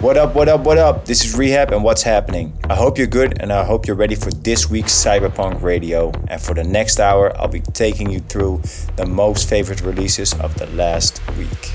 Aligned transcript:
What 0.00 0.16
up, 0.16 0.36
what 0.36 0.48
up, 0.48 0.60
what 0.60 0.78
up? 0.78 1.06
This 1.06 1.24
is 1.24 1.34
R3HAB 1.34 1.72
and 1.72 1.82
what's 1.82 2.04
happening? 2.04 2.56
I 2.70 2.76
hope 2.76 2.98
you're 2.98 3.08
good 3.08 3.42
and 3.42 3.52
I 3.52 3.64
hope 3.64 3.88
you're 3.88 3.96
ready 3.96 4.14
for 4.14 4.30
this 4.30 4.70
week's 4.70 4.92
CYB3RPVNK 4.92 5.60
Radio. 5.60 6.12
And 6.28 6.40
for 6.40 6.54
the 6.54 6.62
next 6.62 7.00
hour, 7.00 7.36
I'll 7.36 7.48
be 7.48 7.62
taking 7.62 8.08
you 8.08 8.20
through 8.20 8.62
the 8.94 9.06
most 9.06 9.48
favorite 9.48 9.80
releases 9.80 10.34
of 10.34 10.54
the 10.54 10.66
last 10.66 11.20
week. 11.36 11.72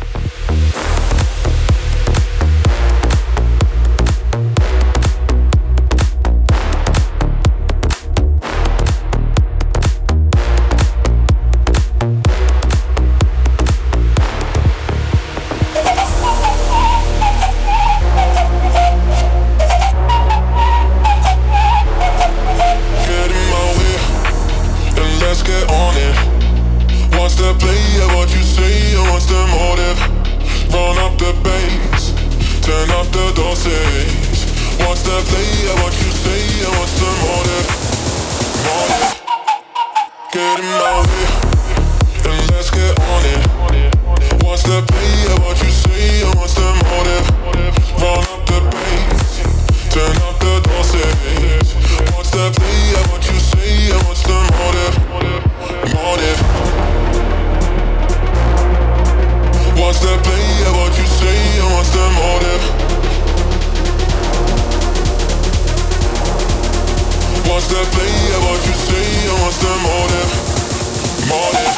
must 67.63 67.75
not 67.75 67.93
play 67.93 68.07
about 68.35 68.67
you 68.67 68.73
say 68.73 69.29
I 69.29 69.45
must 69.45 69.61
have 69.61 69.81
more 69.83 71.51
than, 71.53 71.72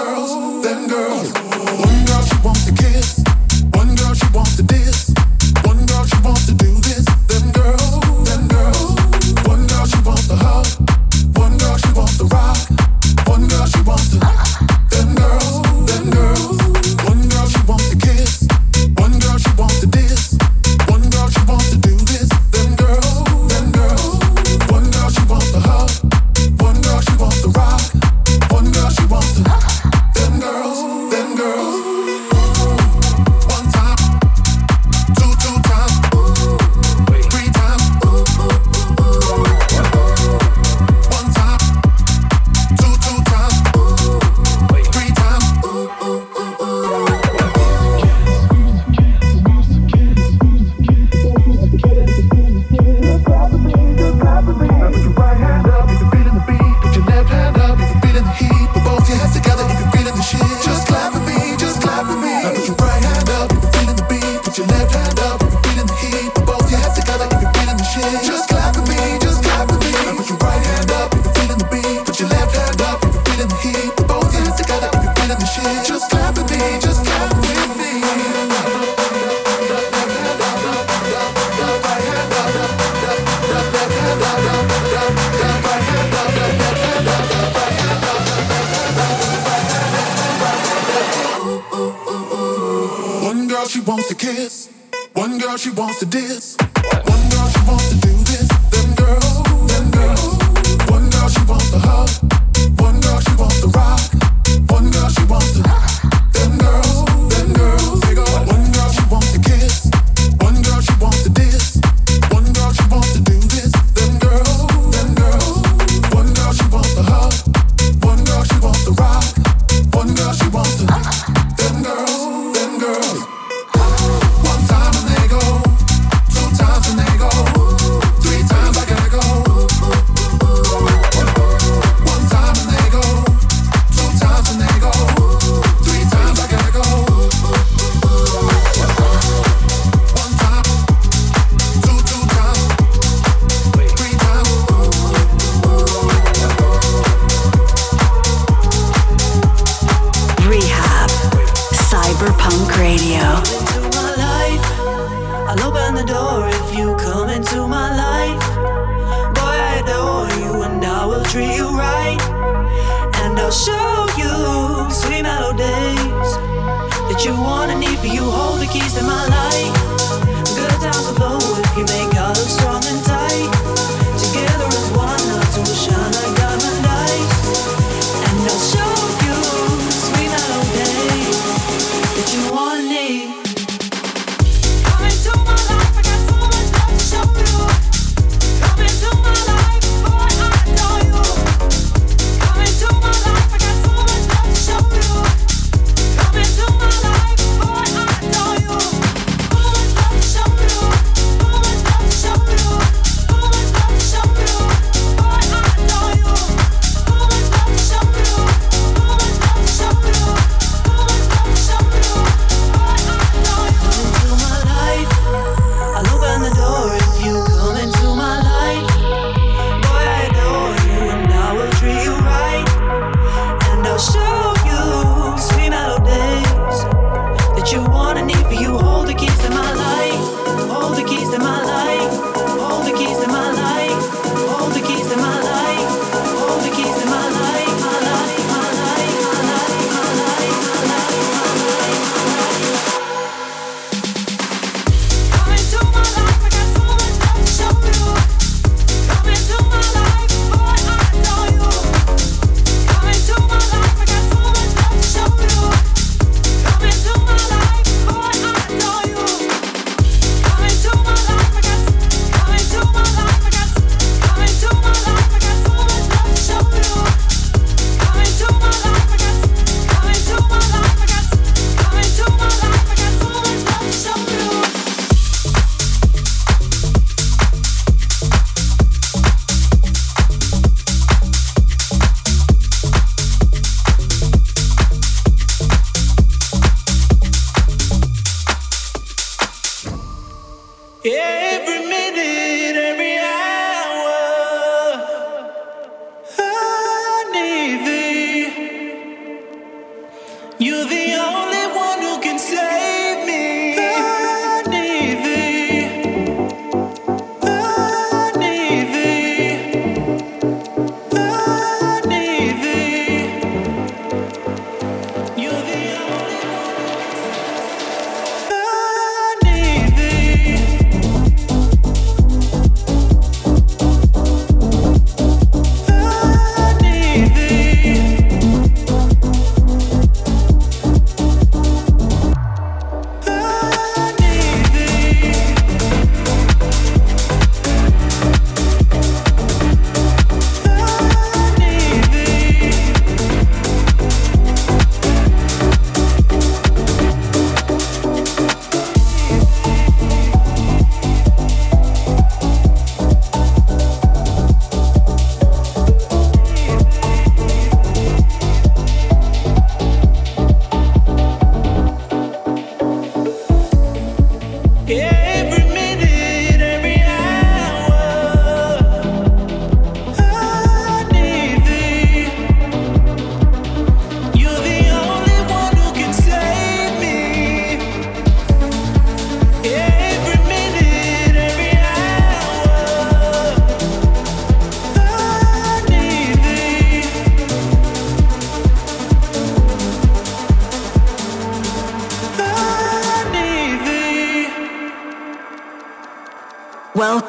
girls, 0.09 0.63
them 0.63 0.89
girls. 0.89 1.48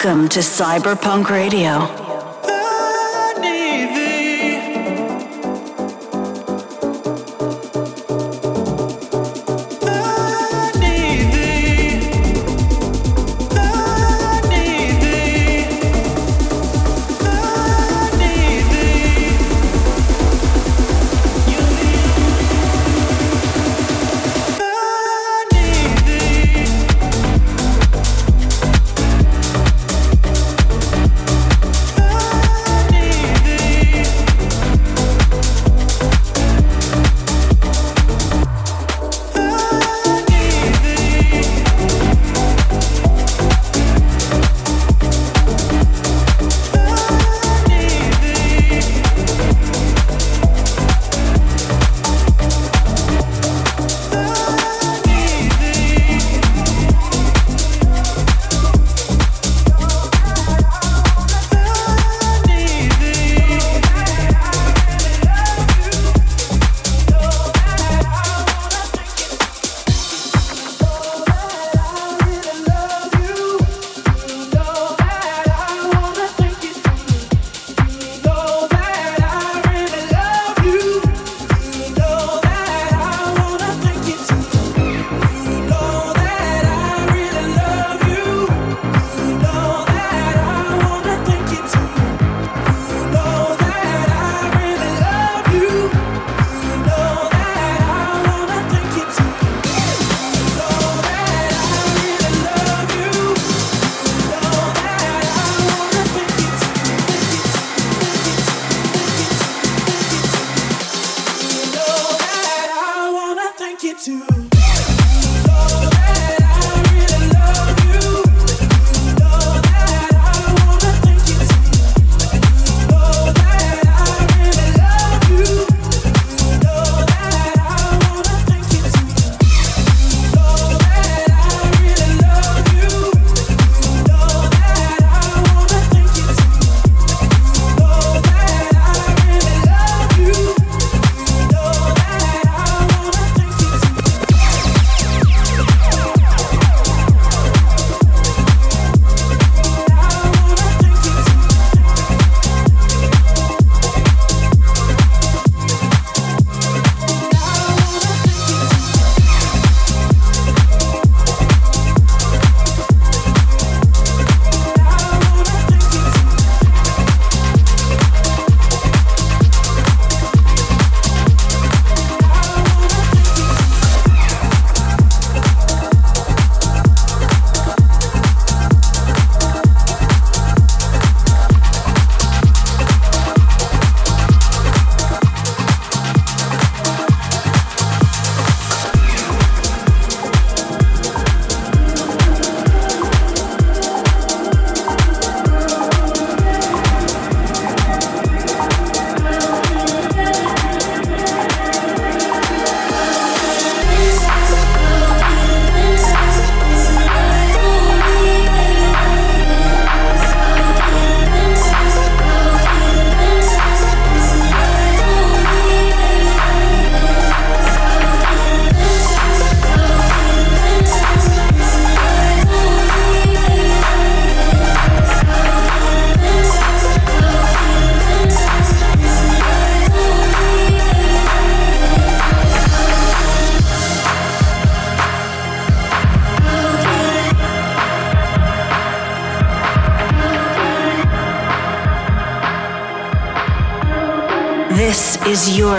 Welcome 0.01 0.29
to 0.29 0.39
CYB3RPVNK 0.39 1.29
Radio. 1.29 1.98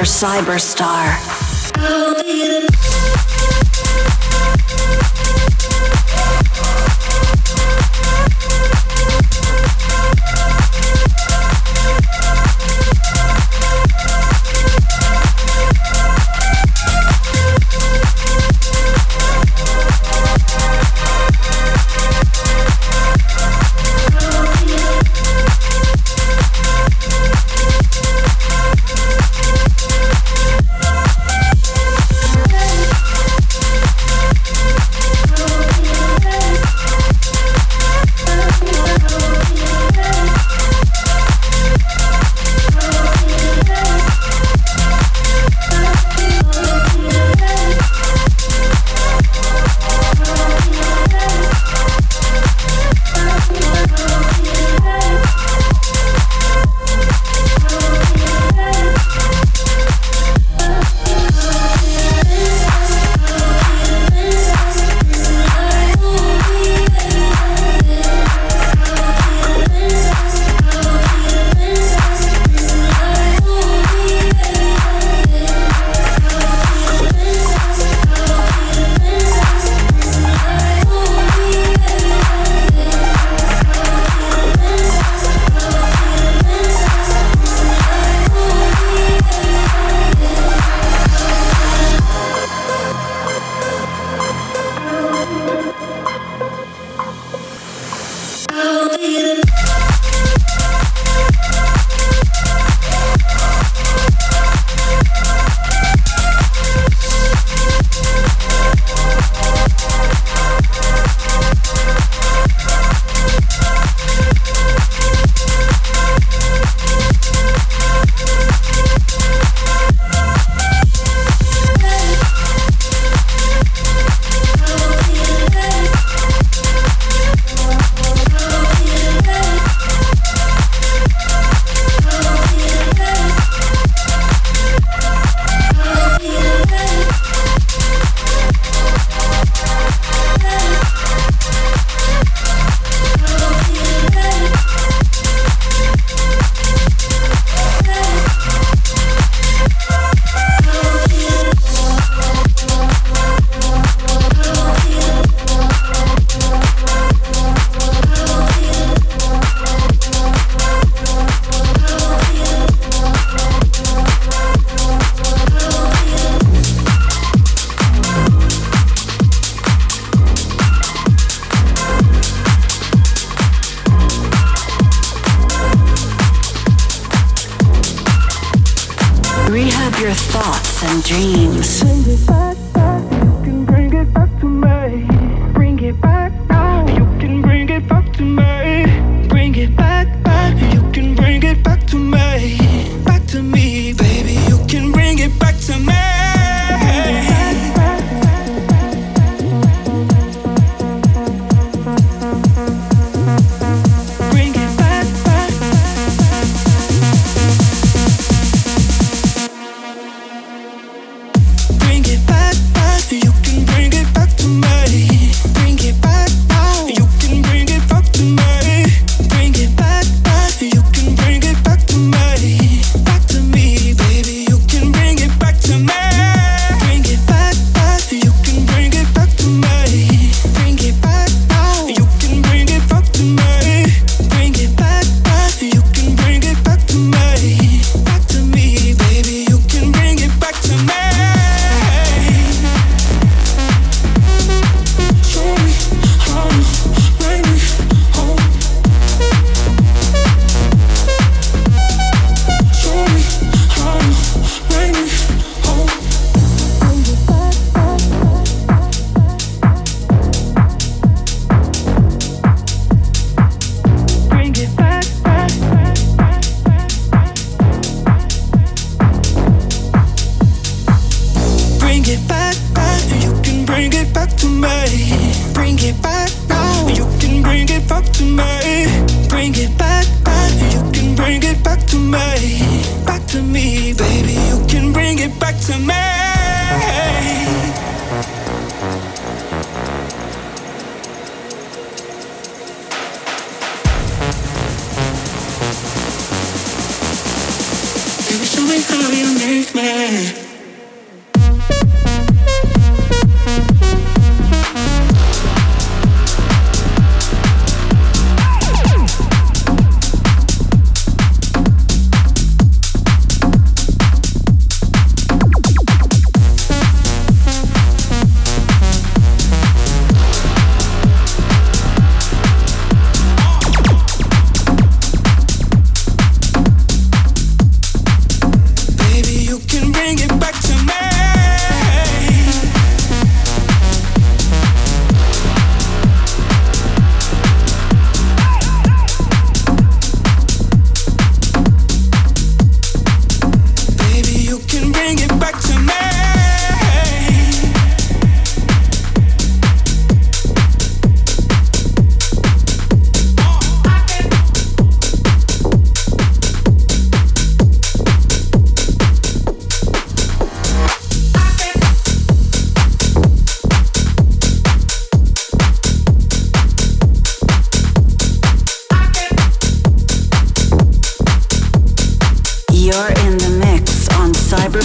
Cyberstar. 0.04 0.99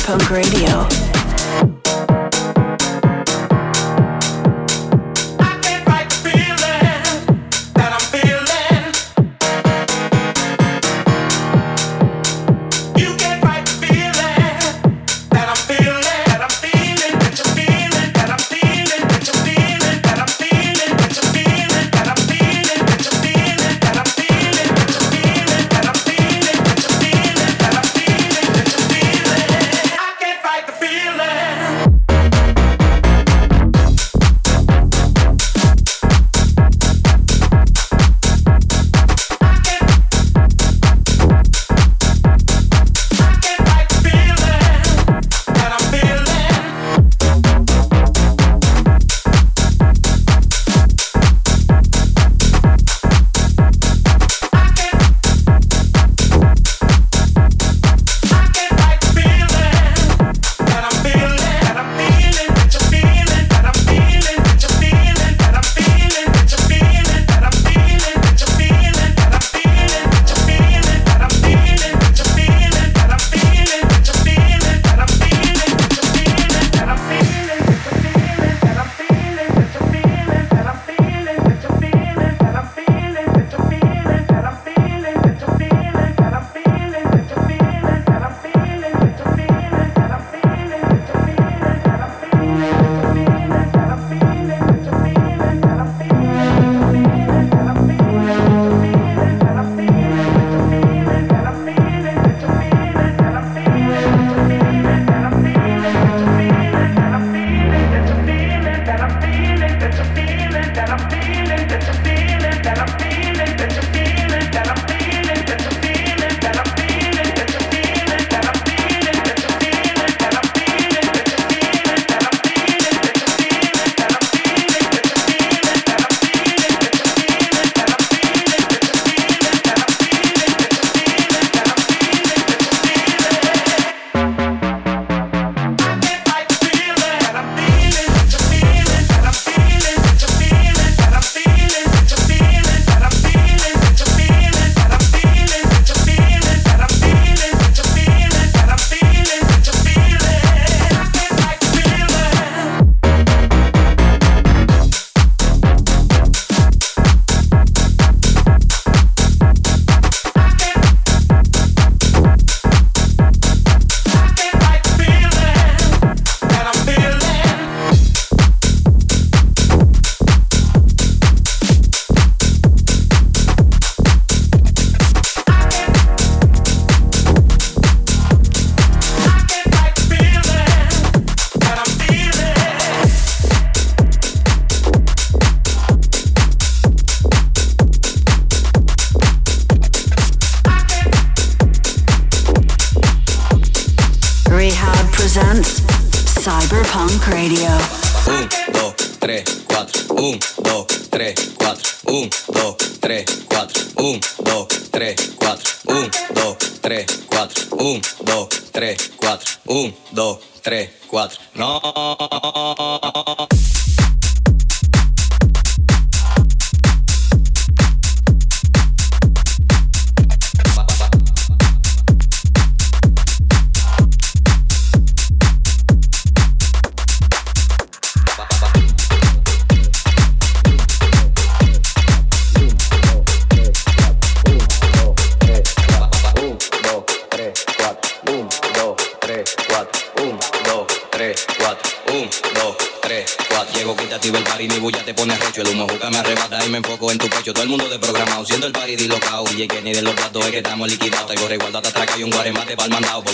Punk 0.06 0.30
Radio. 0.30 1.14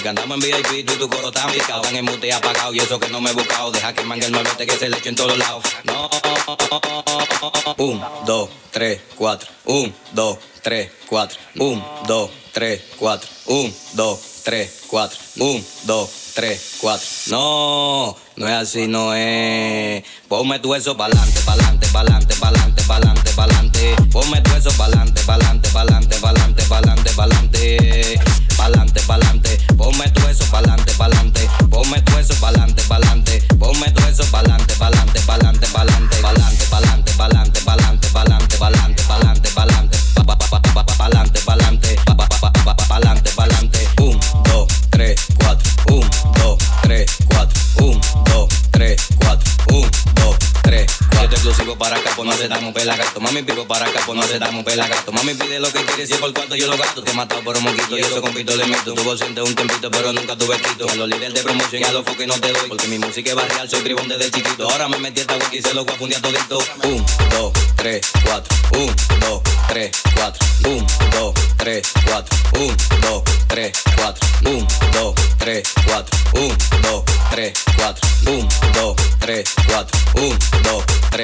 Porque 0.01 0.09
andamos 0.09 0.43
en 0.43 0.63
VIP 0.63 0.79
y 0.79 0.83
tu 0.83 1.07
coro 1.07 1.27
está 1.27 1.45
picado. 1.45 1.83
En 1.93 2.03
mute 2.03 2.33
apagado 2.33 2.73
y 2.73 2.79
eso 2.79 2.99
que 2.99 3.07
no 3.09 3.21
me 3.21 3.29
he 3.29 3.33
buscado. 3.33 3.69
Deja 3.69 3.93
que 3.93 4.03
mangue 4.03 4.25
el 4.25 4.31
muevete 4.31 4.65
que 4.65 4.75
se 4.75 4.89
le 4.89 4.97
eche 4.97 5.09
en 5.09 5.15
todos 5.15 5.37
lados. 5.37 5.63
No. 5.83 6.09
Un, 7.77 8.03
dos, 8.25 8.49
tres, 8.71 8.99
cuatro. 9.15 9.47
Un, 9.65 9.93
dos, 10.13 10.39
tres, 10.63 10.89
cuatro. 11.07 11.37
Un, 11.57 11.83
dos, 12.07 12.31
tres, 12.51 12.81
cuatro. 12.97 13.29
Un, 13.45 13.71
dos, 13.93 14.19
tres, 14.43 14.85
cuatro. 14.87 15.19
Un, 15.37 15.63
dos, 15.83 16.09
3, 16.33 16.77
4. 16.79 17.07
No, 17.27 18.15
no 18.37 18.47
es 18.47 18.53
así, 18.53 18.87
no 18.87 19.13
es. 19.13 20.03
Ponme 20.27 20.59
tu 20.59 20.73
eso 20.73 20.95
pa'lante, 20.95 21.41
pa'lante, 21.41 21.87
pa'lante, 21.87 22.35
pa'lante, 22.35 22.83
pa'lante, 22.83 23.31
pa'lante. 23.33 23.95
Ponme 24.11 24.41
tu 24.41 24.55
eso 24.55 24.71
pa'lante, 24.77 25.21
pa'lante, 25.23 25.69
pa'lante, 25.69 26.15
pa'lante, 26.19 26.63
pa'lante, 26.63 27.11
pa'lante. 27.11 28.40
Pa'lante, 28.61 29.01
pa'lante. 29.07 29.57
Ponme 29.75 30.07
tu 30.11 30.21
eso 30.27 30.45
pa'lante, 30.51 30.93
pa'lante. 30.93 31.49
Ponme 31.71 31.99
tu 32.03 32.15
eso 32.19 32.35
pa'lante, 32.39 32.83
pa'lante. 32.83 33.41
Ponme 33.57 33.91
tu 33.91 34.03
eso 34.05 34.23
pa'lante, 34.29 34.75
pa'lante, 34.75 35.19
pa'lante, 35.25 35.65
pa'lante, 35.73 36.17
pa'lante, 36.21 36.65
pa'lante, 36.69 37.11
pa'lante, 37.17 37.61
pa'lante, 37.65 38.07
pa'lante, 38.13 38.57
pa'lante, 38.59 39.01
pa'lante, 39.07 39.49
pa'lante, 39.55 41.39
pa'lante, 41.41 41.95
pa'lante, 42.05 42.85
pa'lante, 42.87 43.31
pa'lante. 43.33 43.87
1, 43.97 44.19
2, 44.43 44.65
3, 44.91 45.15
4. 45.39 45.71
1, 45.89 46.09
2, 46.37 46.57
3, 46.83 47.05
4. 51.41 51.49
Esto 51.49 51.49
exclusivo 51.49 51.75
para 51.75 51.97
acá, 51.97 52.11
pues 52.15 52.27
no 52.27 52.33
aceptamos 52.33 52.71
pelagato. 52.71 53.19
Mami 53.19 53.41
pico 53.41 53.65
para 53.65 53.87
acá, 53.87 53.99
pues 54.05 54.15
no 54.15 54.23
aceptamos 54.23 54.63
pelagato. 54.63 55.11
Mami 55.11 55.33
pide 55.33 55.59
lo 55.59 55.71
que 55.71 55.83
quiere, 55.85 56.05
si 56.05 56.13
es 56.13 56.19
por 56.19 56.31
cuarto 56.33 56.55
yo 56.55 56.67
lo 56.67 56.77
gasto. 56.77 57.01
Te 57.01 57.11
he 57.11 57.13
matado 57.15 57.41
por 57.43 57.57
un 57.57 57.63
moquito 57.63 57.97
y 57.97 58.01
eso 58.01 58.21
compito 58.21 58.55
le 58.55 58.65
meto. 58.67 58.93
Tuvo 58.93 59.17
siente 59.17 59.41
un 59.41 59.55
tempito, 59.55 59.89
pero 59.89 60.13
nunca 60.13 60.35
tuve 60.35 60.57
quito. 60.61 60.87
A 60.87 60.95
los 60.95 61.09
líderes 61.09 61.33
de 61.33 61.41
promoción 61.41 61.81
y 61.81 61.85
a 61.85 61.91
los 61.93 62.05
foques 62.05 62.27
no 62.27 62.35
te 62.35 62.51
doy. 62.51 62.67
Porque 62.67 62.87
mi 62.87 62.99
música 62.99 63.31
es 63.31 63.35
barrial, 63.35 63.67
soy 63.67 63.81
tribón 63.81 64.07
desde 64.07 64.29
chiquito. 64.29 64.69
Ahora 64.69 64.87
me 64.87 64.99
metí 64.99 65.21
esta 65.21 65.35
wiki 65.35 65.57
y 65.57 65.61
se 65.63 65.73
lo 65.73 65.83
voy 65.83 65.95
a 65.95 65.97
fundir 65.97 66.21
todito. 66.21 66.59
1, 66.83 67.05
2, 67.31 67.53
3, 67.75 68.01
4. 68.23 68.55
1, 68.77 68.93
2, 69.21 69.41
3, 69.67 69.91
4. 70.15 70.47
1, 70.69 70.85
2, 71.11 71.33
3, 71.57 71.93
4. 72.05 72.37
1, 72.53 72.75
2, 73.01 73.23
3, 73.47 73.83
4. 73.95 74.27
1, 74.45 74.67
2, 74.93 75.15
3, 75.39 75.63
4. 75.87 76.17
1, 76.33 76.57
2, 76.83 77.03
3, 77.31 77.53
4. 77.77 78.09
1, 78.27 78.47
2, 78.73 78.95
3, 79.19 79.43
4. 79.65 79.99
1, 80.13 80.37
2, 80.63 80.85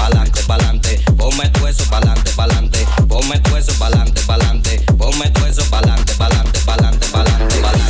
Pa'lante, 0.00 0.42
pa'lante. 0.44 0.98
Ponme 1.14 1.46
tu 1.50 1.66
eso 1.66 1.84
pa'lante, 1.90 2.30
pa'lante. 2.34 2.86
Ponme 3.06 3.38
tu 3.40 3.54
eso 3.56 3.72
pa'lante, 3.78 4.22
pa'lante. 4.26 4.80
Ponme 4.96 5.28
tu 5.30 5.44
eso 5.44 5.62
pa'lante, 5.70 6.14
pa'lante, 6.14 6.58
pa'lante, 6.64 7.06
pa'lante, 7.12 7.56
pa'lante, 7.60 7.89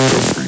Thank 0.00 0.36
you. 0.38 0.39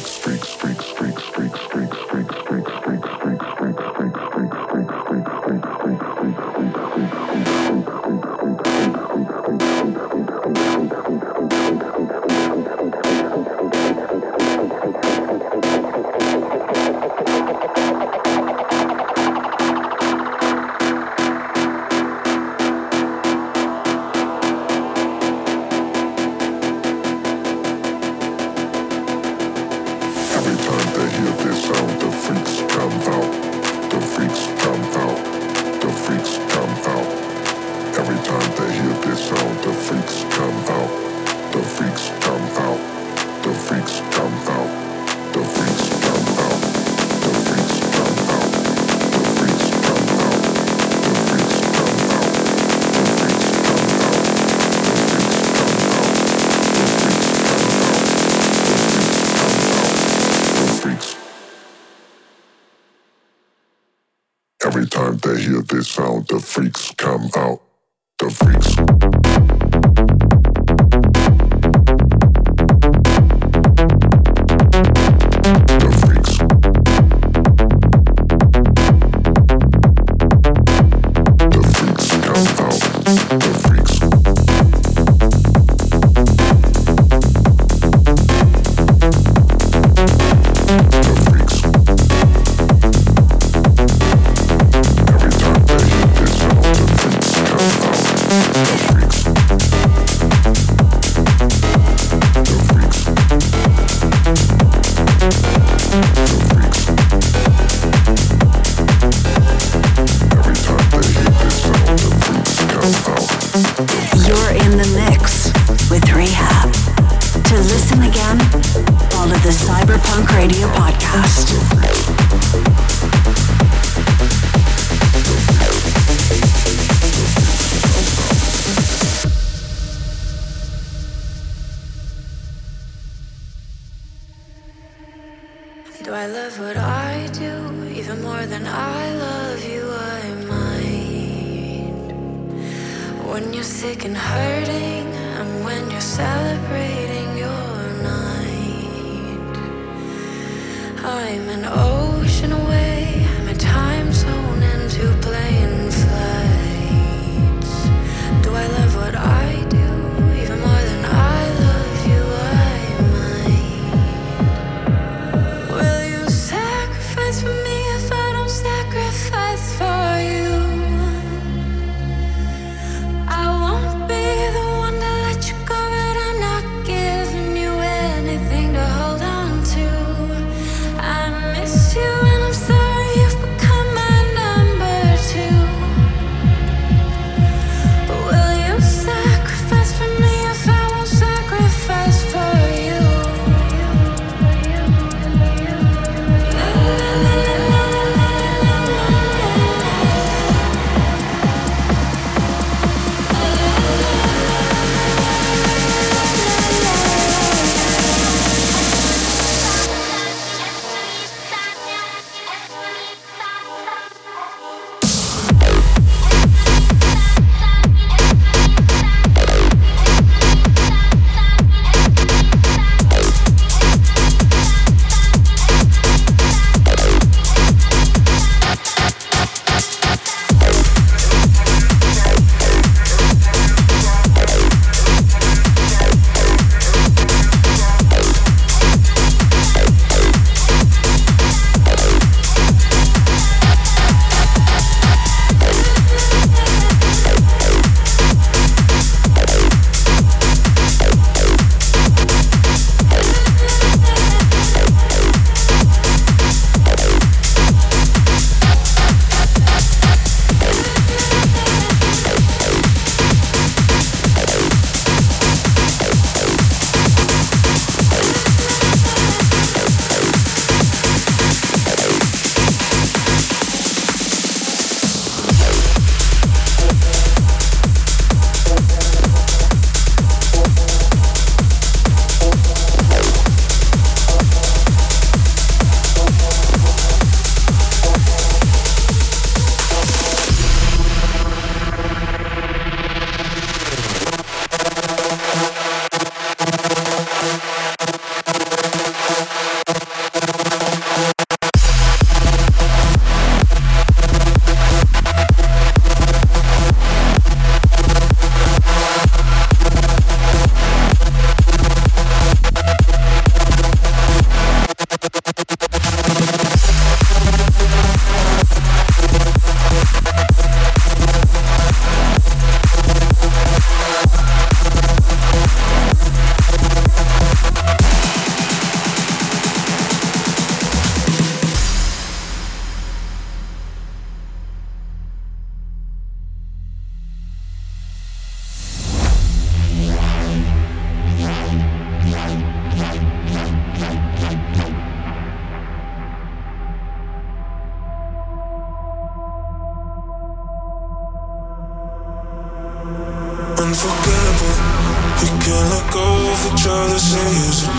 Miss 120.48 120.60
you. 120.60 121.51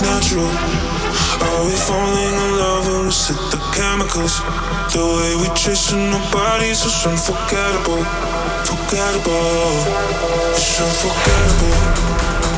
It 0.03 0.09
natural? 0.09 0.47
Are 1.43 1.63
we 1.65 1.75
falling 1.75 2.35
in 2.35 2.51
love 2.57 2.87
or 2.87 3.07
is 3.07 3.29
it 3.29 3.39
the 3.51 3.59
chemicals? 3.75 4.41
The 4.91 5.03
way 5.03 5.35
we 5.35 5.47
chasing 5.55 6.13
our 6.13 6.31
bodies 6.31 6.85
is 6.85 7.05
unforgettable, 7.05 8.03
forgettable. 8.67 9.73
It's 10.55 10.79
unforgettable. 10.79 11.77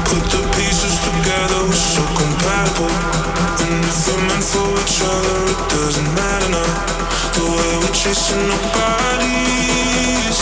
Put 0.06 0.24
the 0.32 0.42
pieces 0.56 0.96
together, 1.02 1.60
we're 1.66 1.74
so 1.74 2.04
compatible. 2.18 2.94
And 3.66 3.84
if 3.86 4.08
we're 4.08 4.22
meant 4.28 4.46
for 4.46 4.70
each 4.82 5.02
other, 5.02 5.38
it 5.50 5.62
doesn't 5.70 6.10
matter 6.16 6.50
now. 6.52 6.72
The 7.34 7.46
way 7.46 7.72
we're 7.82 7.96
chasing 7.96 8.46
our 8.50 8.64
bodies, 8.74 10.38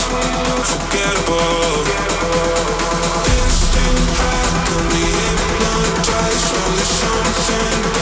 forgettable. 0.68 1.84
Something 7.54 7.93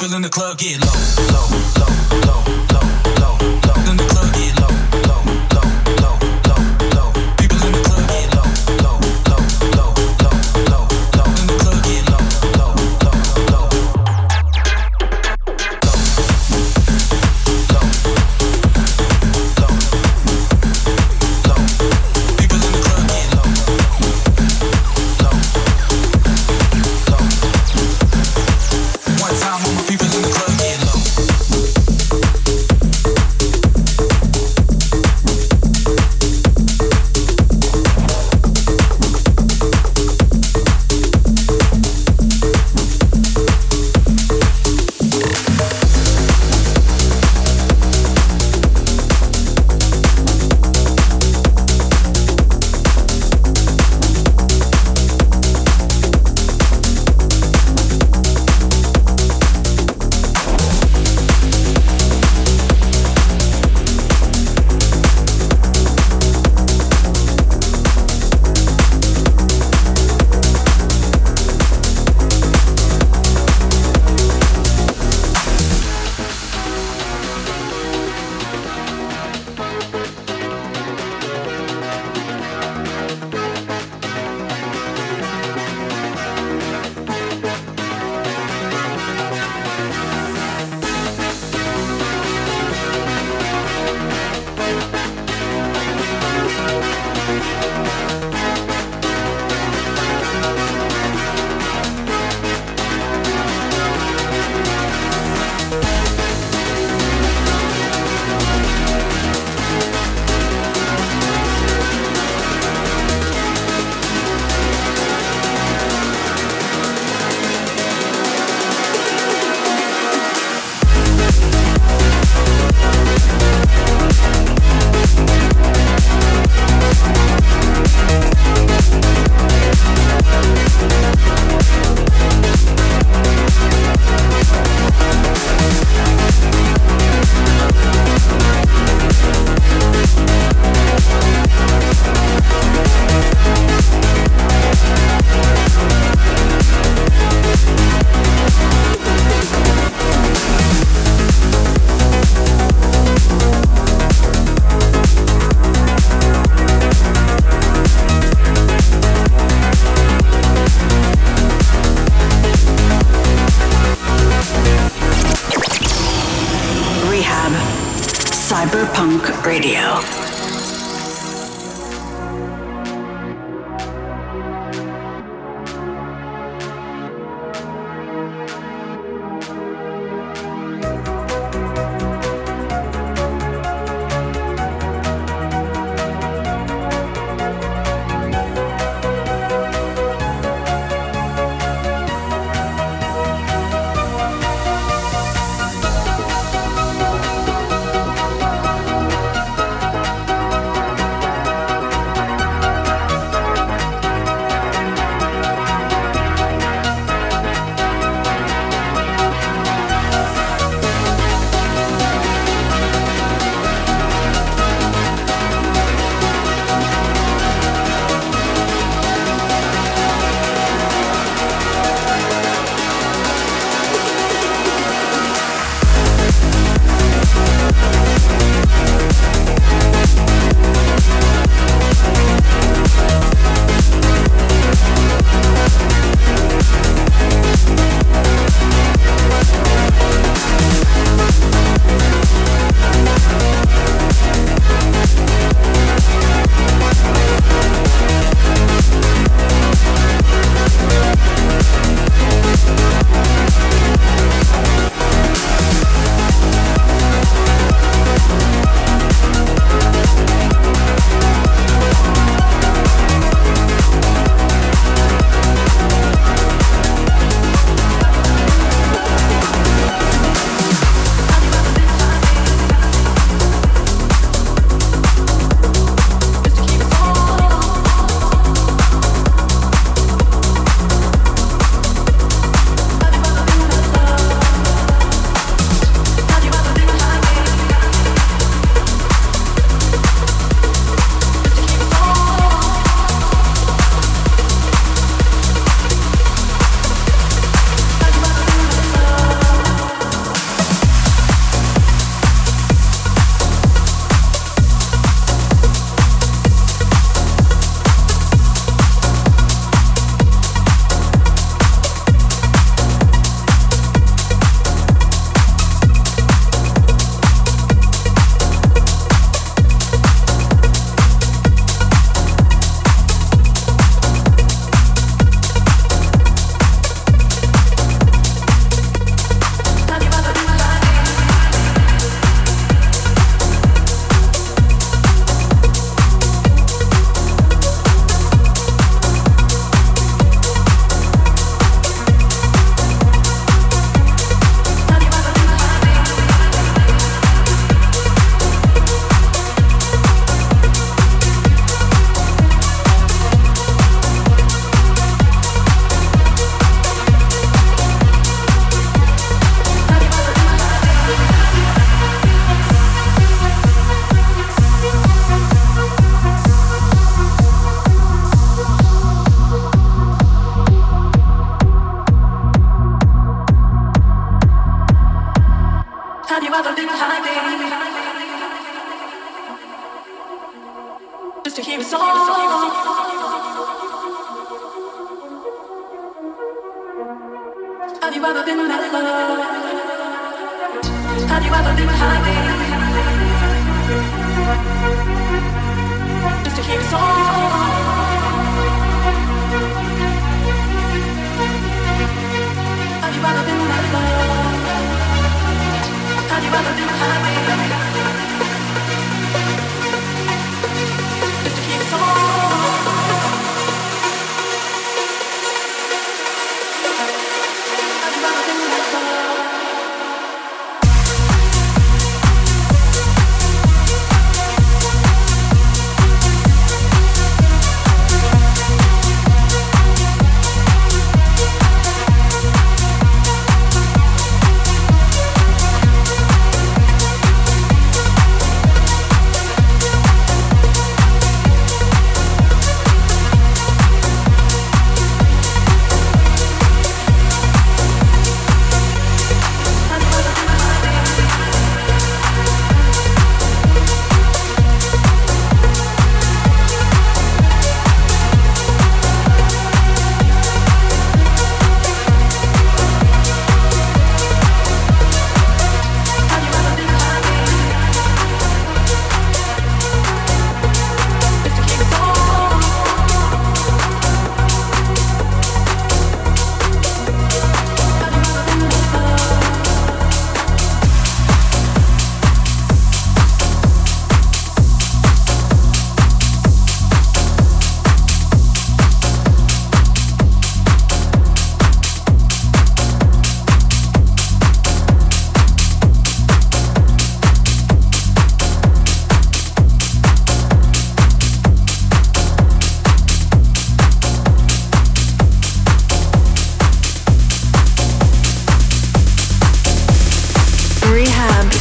people 0.00 0.16
in 0.16 0.22
the 0.22 0.28
club 0.30 0.56
get 0.56 0.80
low, 0.80 0.86
low, 0.86 0.99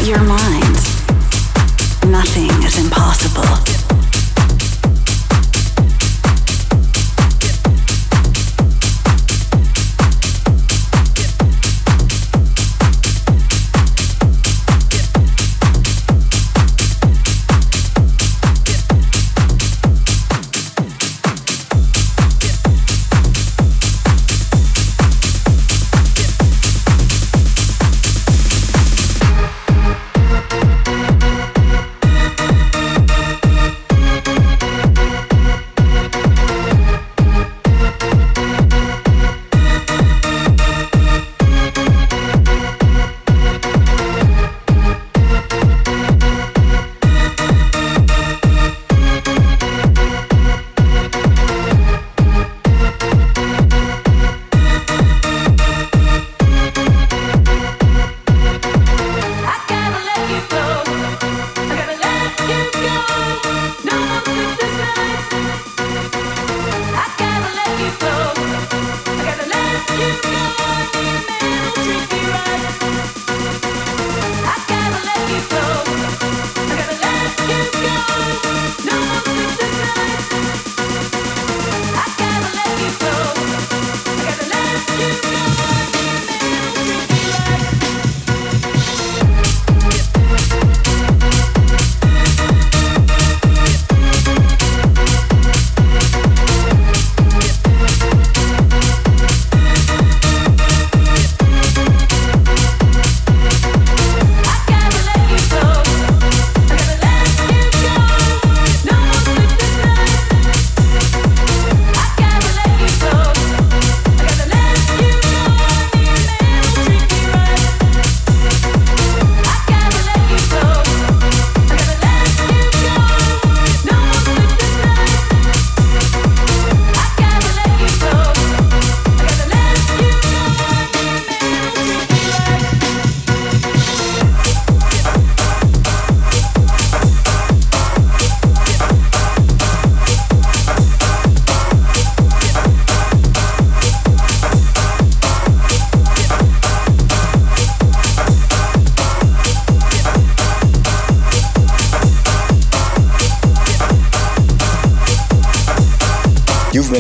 your 0.10 0.24
mind. 0.24 0.68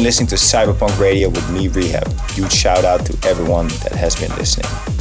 Listening 0.09 0.29
to 0.29 0.37
CYB3RPVNK 0.37 0.99
Radio 0.99 1.29
with 1.29 1.47
me, 1.51 1.67
R3HAB. 1.67 2.31
Huge 2.31 2.51
shout 2.51 2.83
out 2.83 3.05
to 3.05 3.29
everyone 3.29 3.67
that 3.83 3.91
has 3.91 4.15
been 4.15 4.35
listening. 4.37 4.98